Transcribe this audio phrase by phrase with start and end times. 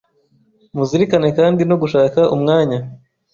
[0.75, 2.79] Muzirikane kandi no gushaka umwanya